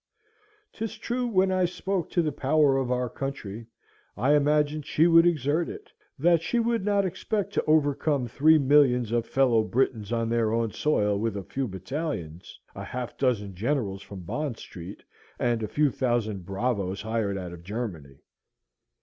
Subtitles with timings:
[0.73, 3.67] 'Tis true when I spoke of the power of our country,
[4.17, 9.11] I imagined she would exert it; that she would not expect to overcome three millions
[9.11, 14.01] of fellow Britons on their own soil with a few battalions, a half dozen generals
[14.01, 15.03] from Bond Street,
[15.37, 18.21] and a few thousand bravos hired out of Germany.